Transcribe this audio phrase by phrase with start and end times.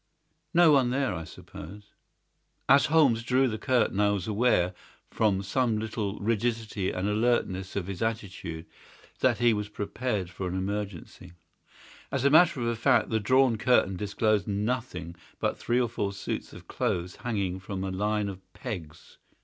[0.51, 1.93] No one there, I suppose?"
[2.67, 4.73] As Holmes drew the curtain I was aware,
[5.11, 8.65] from some little rigidity and alertness of his attitude,
[9.19, 11.33] that he was prepared for an emergency.
[12.11, 16.51] As a matter of fact the drawn curtain disclosed nothing but three or four suits
[16.51, 19.19] of clothes hanging from a line of pegs.